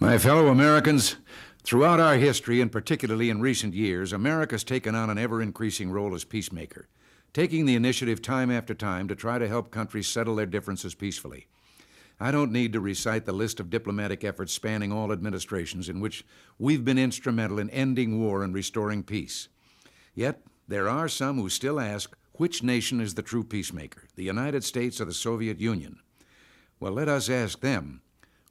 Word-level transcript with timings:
My 0.00 0.18
fellow 0.18 0.48
Americans, 0.48 1.16
throughout 1.62 2.00
our 2.00 2.16
history, 2.16 2.60
and 2.60 2.70
particularly 2.70 3.30
in 3.30 3.40
recent 3.40 3.74
years, 3.74 4.12
America's 4.12 4.64
taken 4.64 4.94
on 4.96 5.08
an 5.08 5.18
ever 5.18 5.40
increasing 5.40 5.92
role 5.92 6.16
as 6.16 6.24
peacemaker, 6.24 6.88
taking 7.32 7.64
the 7.64 7.76
initiative 7.76 8.20
time 8.20 8.50
after 8.50 8.74
time 8.74 9.06
to 9.06 9.14
try 9.14 9.38
to 9.38 9.46
help 9.46 9.70
countries 9.70 10.08
settle 10.08 10.34
their 10.34 10.46
differences 10.46 10.96
peacefully. 10.96 11.46
I 12.18 12.32
don't 12.32 12.52
need 12.52 12.72
to 12.72 12.80
recite 12.80 13.24
the 13.24 13.32
list 13.32 13.60
of 13.60 13.70
diplomatic 13.70 14.24
efforts 14.24 14.52
spanning 14.52 14.92
all 14.92 15.12
administrations 15.12 15.88
in 15.88 16.00
which 16.00 16.24
we've 16.58 16.84
been 16.84 16.98
instrumental 16.98 17.60
in 17.60 17.70
ending 17.70 18.20
war 18.20 18.42
and 18.42 18.52
restoring 18.52 19.04
peace. 19.04 19.48
Yet, 20.12 20.42
there 20.66 20.88
are 20.88 21.08
some 21.08 21.38
who 21.38 21.48
still 21.48 21.78
ask 21.78 22.16
which 22.32 22.64
nation 22.64 23.00
is 23.00 23.14
the 23.14 23.22
true 23.22 23.44
peacemaker, 23.44 24.08
the 24.16 24.24
United 24.24 24.64
States 24.64 25.00
or 25.00 25.04
the 25.04 25.14
Soviet 25.14 25.60
Union? 25.60 26.00
Well, 26.80 26.92
let 26.92 27.08
us 27.08 27.30
ask 27.30 27.60
them 27.60 28.02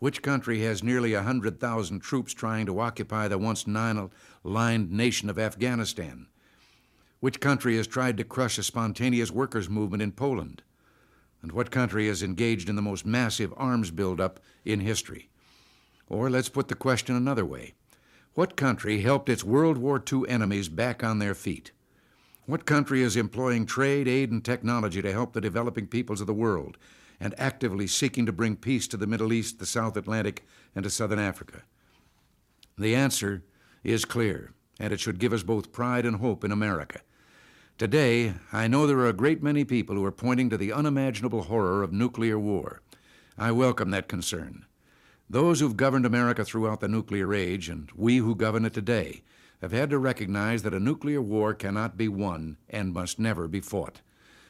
which 0.00 0.22
country 0.22 0.62
has 0.62 0.82
nearly 0.82 1.14
100,000 1.14 2.00
troops 2.00 2.32
trying 2.32 2.64
to 2.66 2.80
occupy 2.80 3.28
the 3.28 3.38
once 3.38 3.66
nine 3.66 4.10
lined 4.42 4.90
nation 4.90 5.30
of 5.30 5.38
Afghanistan? 5.38 6.26
Which 7.20 7.38
country 7.38 7.76
has 7.76 7.86
tried 7.86 8.16
to 8.16 8.24
crush 8.24 8.56
a 8.56 8.62
spontaneous 8.62 9.30
workers' 9.30 9.68
movement 9.68 10.02
in 10.02 10.12
Poland? 10.12 10.62
And 11.42 11.52
what 11.52 11.70
country 11.70 12.08
is 12.08 12.22
engaged 12.22 12.70
in 12.70 12.76
the 12.76 12.82
most 12.82 13.04
massive 13.04 13.52
arms 13.58 13.90
buildup 13.90 14.40
in 14.64 14.80
history? 14.80 15.28
Or 16.08 16.30
let's 16.30 16.48
put 16.48 16.68
the 16.68 16.74
question 16.74 17.14
another 17.14 17.44
way 17.44 17.74
What 18.32 18.56
country 18.56 19.02
helped 19.02 19.28
its 19.28 19.44
World 19.44 19.76
War 19.76 20.02
II 20.10 20.22
enemies 20.28 20.70
back 20.70 21.04
on 21.04 21.18
their 21.18 21.34
feet? 21.34 21.72
What 22.46 22.64
country 22.64 23.02
is 23.02 23.16
employing 23.16 23.66
trade, 23.66 24.08
aid, 24.08 24.32
and 24.32 24.42
technology 24.42 25.02
to 25.02 25.12
help 25.12 25.34
the 25.34 25.42
developing 25.42 25.86
peoples 25.86 26.22
of 26.22 26.26
the 26.26 26.32
world 26.32 26.78
and 27.20 27.34
actively 27.38 27.86
seeking 27.86 28.26
to 28.26 28.32
bring 28.32 28.56
peace 28.56 28.88
to 28.88 28.96
the 28.96 29.06
Middle 29.06 29.32
East, 29.32 29.58
the 29.58 29.66
South 29.66 29.96
Atlantic, 29.96 30.44
and 30.74 30.82
to 30.82 30.90
Southern 30.90 31.18
Africa? 31.18 31.62
The 32.78 32.94
answer 32.94 33.44
is 33.84 34.04
clear, 34.04 34.52
and 34.78 34.92
it 34.92 35.00
should 35.00 35.18
give 35.18 35.32
us 35.32 35.42
both 35.42 35.72
pride 35.72 36.06
and 36.06 36.16
hope 36.16 36.44
in 36.44 36.50
America. 36.50 37.00
Today, 37.76 38.34
I 38.52 38.68
know 38.68 38.86
there 38.86 38.98
are 38.98 39.08
a 39.08 39.14
great 39.14 39.42
many 39.42 39.64
people 39.64 39.96
who 39.96 40.04
are 40.04 40.12
pointing 40.12 40.50
to 40.50 40.58
the 40.58 40.72
unimaginable 40.72 41.44
horror 41.44 41.82
of 41.82 41.92
nuclear 41.92 42.38
war. 42.38 42.82
I 43.38 43.52
welcome 43.52 43.90
that 43.90 44.08
concern. 44.08 44.66
Those 45.30 45.60
who've 45.60 45.76
governed 45.76 46.04
America 46.04 46.44
throughout 46.44 46.80
the 46.80 46.88
nuclear 46.88 47.32
age, 47.32 47.68
and 47.68 47.90
we 47.94 48.18
who 48.18 48.34
govern 48.34 48.64
it 48.64 48.74
today, 48.74 49.22
have 49.62 49.72
had 49.72 49.90
to 49.90 49.98
recognize 49.98 50.62
that 50.62 50.74
a 50.74 50.80
nuclear 50.80 51.22
war 51.22 51.54
cannot 51.54 51.96
be 51.96 52.08
won 52.08 52.56
and 52.68 52.92
must 52.92 53.18
never 53.18 53.46
be 53.46 53.60
fought. 53.60 54.00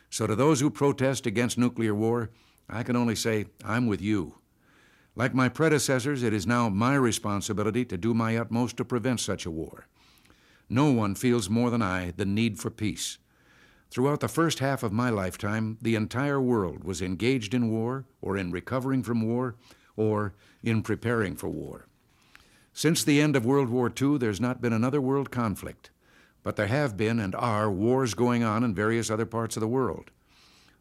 So, 0.08 0.26
to 0.26 0.34
those 0.34 0.60
who 0.60 0.70
protest 0.70 1.26
against 1.26 1.58
nuclear 1.58 1.94
war, 1.94 2.30
I 2.72 2.82
can 2.82 2.96
only 2.96 3.16
say, 3.16 3.46
I'm 3.64 3.86
with 3.86 4.00
you. 4.00 4.36
Like 5.16 5.34
my 5.34 5.48
predecessors, 5.48 6.22
it 6.22 6.32
is 6.32 6.46
now 6.46 6.68
my 6.68 6.94
responsibility 6.94 7.84
to 7.84 7.98
do 7.98 8.14
my 8.14 8.36
utmost 8.36 8.76
to 8.76 8.84
prevent 8.84 9.20
such 9.20 9.44
a 9.44 9.50
war. 9.50 9.86
No 10.68 10.90
one 10.90 11.14
feels 11.14 11.50
more 11.50 11.68
than 11.68 11.82
I 11.82 12.12
the 12.16 12.24
need 12.24 12.58
for 12.58 12.70
peace. 12.70 13.18
Throughout 13.90 14.20
the 14.20 14.28
first 14.28 14.60
half 14.60 14.84
of 14.84 14.92
my 14.92 15.10
lifetime, 15.10 15.78
the 15.82 15.96
entire 15.96 16.40
world 16.40 16.84
was 16.84 17.02
engaged 17.02 17.54
in 17.54 17.70
war, 17.70 18.06
or 18.22 18.36
in 18.36 18.52
recovering 18.52 19.02
from 19.02 19.20
war, 19.22 19.56
or 19.96 20.34
in 20.62 20.82
preparing 20.82 21.34
for 21.34 21.48
war. 21.48 21.88
Since 22.72 23.02
the 23.02 23.20
end 23.20 23.34
of 23.34 23.44
World 23.44 23.68
War 23.68 23.92
II, 24.00 24.16
there's 24.18 24.40
not 24.40 24.60
been 24.60 24.72
another 24.72 25.00
world 25.00 25.32
conflict, 25.32 25.90
but 26.44 26.54
there 26.54 26.68
have 26.68 26.96
been 26.96 27.18
and 27.18 27.34
are 27.34 27.68
wars 27.68 28.14
going 28.14 28.44
on 28.44 28.62
in 28.62 28.74
various 28.76 29.10
other 29.10 29.26
parts 29.26 29.56
of 29.56 29.60
the 29.60 29.68
world. 29.68 30.12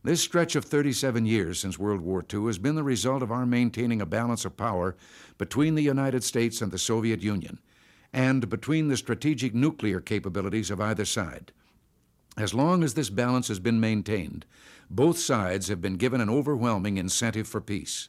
This 0.02 0.22
stretch 0.22 0.56
of 0.56 0.64
37 0.64 1.26
years 1.26 1.60
since 1.60 1.78
World 1.78 2.00
War 2.00 2.24
II 2.34 2.46
has 2.46 2.58
been 2.58 2.76
the 2.76 2.84
result 2.84 3.22
of 3.22 3.32
our 3.32 3.46
maintaining 3.46 4.02
a 4.02 4.06
balance 4.06 4.46
of 4.46 4.56
power 4.56 4.96
between 5.38 5.76
the 5.76 5.84
United 5.84 6.24
States 6.24 6.62
and 6.62 6.72
the 6.72 6.78
Soviet 6.78 7.22
Union, 7.22 7.60
and 8.14 8.50
between 8.50 8.88
the 8.88 8.96
strategic 8.96 9.54
nuclear 9.54 10.00
capabilities 10.00 10.72
of 10.72 10.80
either 10.80 11.04
side. 11.04 11.52
As 12.38 12.54
long 12.54 12.82
as 12.82 12.94
this 12.94 13.10
balance 13.10 13.50
has 13.50 13.60
been 13.60 13.82
maintained, 13.82 14.46
both 14.90 15.20
sides 15.20 15.68
have 15.68 15.82
been 15.82 15.98
given 15.98 16.22
an 16.22 16.30
overwhelming 16.30 16.96
incentive 16.96 17.48
for 17.48 17.60
peace. 17.60 18.08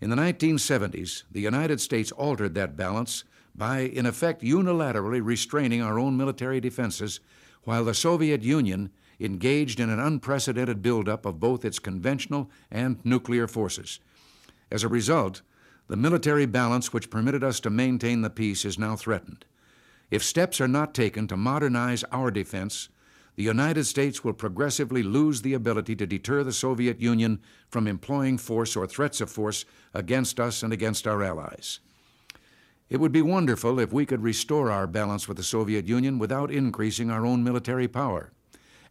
In 0.00 0.10
the 0.10 0.16
1970s, 0.16 1.22
the 1.30 1.40
United 1.40 1.80
States 1.80 2.10
altered 2.10 2.54
that 2.54 2.76
balance 2.76 3.22
by, 3.54 3.80
in 3.80 4.06
effect, 4.06 4.42
unilaterally 4.42 5.24
restraining 5.24 5.82
our 5.82 6.00
own 6.00 6.16
military 6.16 6.60
defenses, 6.60 7.20
while 7.62 7.84
the 7.84 7.94
Soviet 7.94 8.42
Union 8.42 8.90
engaged 9.22 9.80
in 9.80 9.90
an 9.90 10.00
unprecedented 10.00 10.82
buildup 10.82 11.24
of 11.24 11.40
both 11.40 11.64
its 11.64 11.78
conventional 11.78 12.50
and 12.70 12.98
nuclear 13.04 13.46
forces. 13.46 14.00
As 14.70 14.82
a 14.82 14.88
result, 14.88 15.42
the 15.88 15.96
military 15.96 16.46
balance 16.46 16.92
which 16.92 17.10
permitted 17.10 17.44
us 17.44 17.60
to 17.60 17.70
maintain 17.70 18.22
the 18.22 18.30
peace 18.30 18.64
is 18.64 18.78
now 18.78 18.96
threatened. 18.96 19.44
If 20.10 20.22
steps 20.22 20.60
are 20.60 20.68
not 20.68 20.94
taken 20.94 21.26
to 21.28 21.36
modernize 21.36 22.04
our 22.04 22.30
defense, 22.30 22.88
the 23.34 23.42
United 23.42 23.84
States 23.84 24.22
will 24.22 24.34
progressively 24.34 25.02
lose 25.02 25.40
the 25.40 25.54
ability 25.54 25.96
to 25.96 26.06
deter 26.06 26.44
the 26.44 26.52
Soviet 26.52 27.00
Union 27.00 27.40
from 27.70 27.86
employing 27.86 28.36
force 28.36 28.76
or 28.76 28.86
threats 28.86 29.20
of 29.20 29.30
force 29.30 29.64
against 29.94 30.38
us 30.38 30.62
and 30.62 30.72
against 30.72 31.06
our 31.06 31.22
allies. 31.22 31.80
It 32.90 33.00
would 33.00 33.12
be 33.12 33.22
wonderful 33.22 33.78
if 33.78 33.90
we 33.90 34.04
could 34.04 34.22
restore 34.22 34.70
our 34.70 34.86
balance 34.86 35.26
with 35.26 35.38
the 35.38 35.42
Soviet 35.42 35.86
Union 35.86 36.18
without 36.18 36.50
increasing 36.50 37.10
our 37.10 37.24
own 37.24 37.42
military 37.42 37.88
power. 37.88 38.32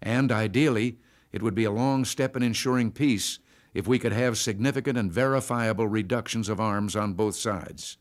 And 0.01 0.31
ideally, 0.31 0.97
it 1.31 1.41
would 1.41 1.55
be 1.55 1.63
a 1.63 1.71
long 1.71 2.05
step 2.05 2.35
in 2.35 2.43
ensuring 2.43 2.91
peace 2.91 3.39
if 3.73 3.87
we 3.87 3.99
could 3.99 4.11
have 4.11 4.37
significant 4.37 4.97
and 4.97 5.11
verifiable 5.11 5.87
reductions 5.87 6.49
of 6.49 6.59
arms 6.59 6.95
on 6.95 7.13
both 7.13 7.35
sides. 7.35 7.97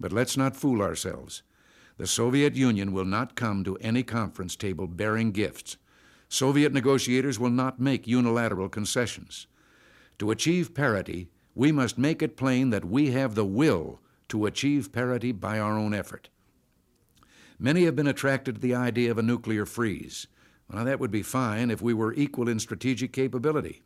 But 0.00 0.12
let's 0.12 0.36
not 0.36 0.56
fool 0.56 0.80
ourselves. 0.80 1.42
The 1.98 2.06
Soviet 2.06 2.56
Union 2.56 2.92
will 2.92 3.04
not 3.04 3.36
come 3.36 3.62
to 3.64 3.76
any 3.76 4.02
conference 4.02 4.56
table 4.56 4.86
bearing 4.86 5.32
gifts. 5.32 5.76
Soviet 6.28 6.72
negotiators 6.72 7.38
will 7.38 7.50
not 7.50 7.78
make 7.78 8.06
unilateral 8.06 8.70
concessions. 8.70 9.46
To 10.18 10.30
achieve 10.30 10.74
parity, 10.74 11.28
we 11.54 11.72
must 11.72 11.98
make 11.98 12.22
it 12.22 12.36
plain 12.36 12.70
that 12.70 12.86
we 12.86 13.10
have 13.10 13.34
the 13.34 13.44
will 13.44 14.00
to 14.28 14.46
achieve 14.46 14.92
parity 14.92 15.32
by 15.32 15.58
our 15.58 15.76
own 15.76 15.92
effort. 15.92 16.30
Many 17.58 17.84
have 17.84 17.94
been 17.94 18.06
attracted 18.06 18.54
to 18.54 18.60
the 18.60 18.74
idea 18.74 19.10
of 19.10 19.18
a 19.18 19.22
nuclear 19.22 19.66
freeze. 19.66 20.26
Well, 20.72 20.86
that 20.86 20.98
would 20.98 21.10
be 21.10 21.22
fine 21.22 21.70
if 21.70 21.82
we 21.82 21.92
were 21.92 22.14
equal 22.14 22.48
in 22.48 22.58
strategic 22.58 23.12
capability. 23.12 23.82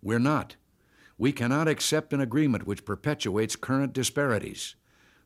We're 0.00 0.20
not. 0.20 0.56
We 1.18 1.32
cannot 1.32 1.68
accept 1.68 2.12
an 2.12 2.20
agreement 2.20 2.66
which 2.66 2.84
perpetuates 2.84 3.56
current 3.56 3.92
disparities. 3.92 4.76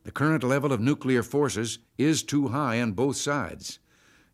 The 0.03 0.11
current 0.11 0.43
level 0.43 0.73
of 0.73 0.81
nuclear 0.81 1.23
forces 1.23 1.79
is 1.97 2.23
too 2.23 2.49
high 2.49 2.81
on 2.81 2.93
both 2.93 3.17
sides. 3.17 3.79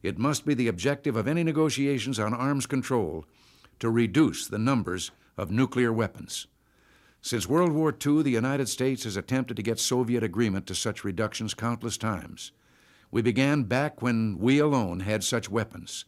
It 0.01 0.17
must 0.17 0.45
be 0.45 0.53
the 0.53 0.69
objective 0.69 1.15
of 1.15 1.27
any 1.27 1.43
negotiations 1.43 2.19
on 2.19 2.33
arms 2.33 2.65
control 2.65 3.25
to 3.79 3.89
reduce 3.89 4.47
the 4.47 4.57
numbers 4.57 5.11
of 5.37 5.51
nuclear 5.51 5.91
weapons. 5.91 6.47
Since 7.21 7.47
World 7.47 7.71
War 7.71 7.93
II, 7.93 8.23
the 8.23 8.31
United 8.31 8.67
States 8.67 9.03
has 9.03 9.15
attempted 9.15 9.57
to 9.57 9.63
get 9.63 9.79
Soviet 9.79 10.23
agreement 10.23 10.65
to 10.67 10.75
such 10.75 11.03
reductions 11.03 11.53
countless 11.53 11.97
times. 11.97 12.51
We 13.11 13.21
began 13.21 13.63
back 13.63 14.01
when 14.01 14.39
we 14.39 14.57
alone 14.57 15.01
had 15.01 15.23
such 15.23 15.49
weapons. 15.49 16.05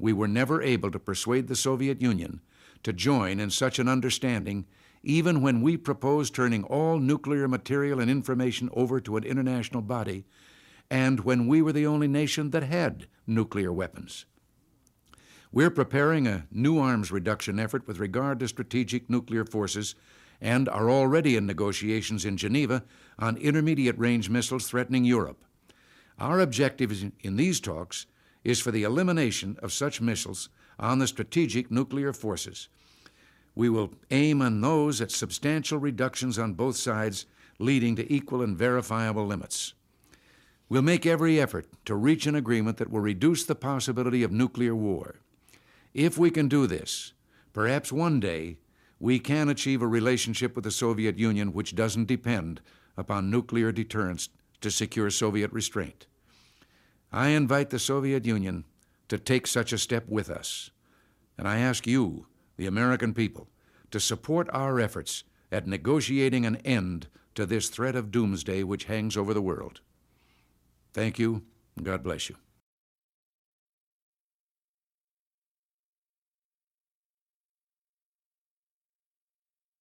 We 0.00 0.12
were 0.12 0.28
never 0.28 0.62
able 0.62 0.90
to 0.90 0.98
persuade 0.98 1.46
the 1.46 1.56
Soviet 1.56 2.00
Union 2.00 2.40
to 2.82 2.92
join 2.92 3.38
in 3.38 3.50
such 3.50 3.78
an 3.78 3.88
understanding, 3.88 4.66
even 5.02 5.42
when 5.42 5.60
we 5.60 5.76
proposed 5.76 6.34
turning 6.34 6.64
all 6.64 6.98
nuclear 6.98 7.46
material 7.46 8.00
and 8.00 8.10
information 8.10 8.70
over 8.72 9.00
to 9.00 9.16
an 9.16 9.24
international 9.24 9.82
body, 9.82 10.24
and 10.90 11.20
when 11.20 11.46
we 11.46 11.62
were 11.62 11.72
the 11.72 11.86
only 11.86 12.08
nation 12.08 12.50
that 12.50 12.62
had 12.62 13.06
nuclear 13.26 13.72
weapons. 13.72 14.24
We're 15.52 15.70
preparing 15.70 16.26
a 16.26 16.46
new 16.50 16.78
arms 16.78 17.12
reduction 17.12 17.58
effort 17.58 17.86
with 17.86 17.98
regard 17.98 18.40
to 18.40 18.48
strategic 18.48 19.10
nuclear 19.10 19.44
forces 19.44 19.94
and 20.40 20.68
are 20.68 20.88
already 20.88 21.36
in 21.36 21.44
negotiations 21.44 22.24
in 22.24 22.36
Geneva 22.36 22.84
on 23.18 23.36
intermediate 23.36 23.98
range 23.98 24.30
missiles 24.30 24.68
threatening 24.68 25.04
Europe. 25.04 25.44
Our 26.18 26.40
objective 26.40 27.12
in 27.20 27.36
these 27.36 27.60
talks 27.60 28.06
is 28.44 28.60
for 28.60 28.70
the 28.70 28.82
elimination 28.82 29.56
of 29.62 29.72
such 29.72 30.00
missiles 30.00 30.48
on 30.78 30.98
the 30.98 31.06
strategic 31.06 31.70
nuclear 31.70 32.12
forces. 32.12 32.68
We 33.54 33.68
will 33.68 33.92
aim 34.10 34.40
on 34.40 34.60
those 34.60 35.00
at 35.00 35.10
substantial 35.10 35.78
reductions 35.78 36.38
on 36.38 36.54
both 36.54 36.76
sides, 36.76 37.26
leading 37.58 37.96
to 37.96 38.12
equal 38.12 38.42
and 38.42 38.56
verifiable 38.56 39.26
limits. 39.26 39.74
We'll 40.68 40.82
make 40.82 41.04
every 41.04 41.40
effort 41.40 41.66
to 41.86 41.96
reach 41.96 42.26
an 42.26 42.36
agreement 42.36 42.78
that 42.78 42.90
will 42.90 43.00
reduce 43.00 43.44
the 43.44 43.56
possibility 43.56 44.22
of 44.22 44.30
nuclear 44.30 44.74
war. 44.74 45.16
If 45.92 46.16
we 46.16 46.30
can 46.30 46.48
do 46.48 46.66
this, 46.66 47.12
perhaps 47.52 47.92
one 47.92 48.20
day 48.20 48.58
we 49.00 49.18
can 49.18 49.48
achieve 49.48 49.82
a 49.82 49.86
relationship 49.88 50.54
with 50.54 50.64
the 50.64 50.70
Soviet 50.70 51.18
Union 51.18 51.52
which 51.52 51.74
doesn't 51.74 52.06
depend 52.06 52.60
upon 52.96 53.30
nuclear 53.30 53.72
deterrence 53.72 54.28
to 54.60 54.70
secure 54.70 55.10
Soviet 55.10 55.52
restraint. 55.52 56.06
I 57.12 57.28
invite 57.28 57.70
the 57.70 57.78
Soviet 57.78 58.24
Union 58.24 58.64
to 59.08 59.18
take 59.18 59.46
such 59.46 59.72
a 59.72 59.78
step 59.78 60.08
with 60.08 60.30
us. 60.30 60.70
And 61.36 61.48
I 61.48 61.58
ask 61.58 61.86
you, 61.86 62.26
the 62.56 62.66
American 62.66 63.14
people, 63.14 63.48
to 63.90 63.98
support 63.98 64.48
our 64.52 64.78
efforts 64.78 65.24
at 65.50 65.66
negotiating 65.66 66.46
an 66.46 66.56
end 66.56 67.08
to 67.34 67.46
this 67.46 67.68
threat 67.68 67.96
of 67.96 68.10
doomsday 68.10 68.62
which 68.62 68.84
hangs 68.84 69.16
over 69.16 69.34
the 69.34 69.42
world. 69.42 69.80
Thank 70.92 71.18
you, 71.18 71.42
and 71.76 71.84
God 71.84 72.02
bless 72.02 72.28
you. 72.28 72.36